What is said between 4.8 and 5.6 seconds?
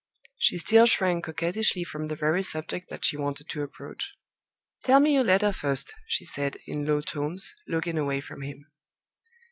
"Tell me your letter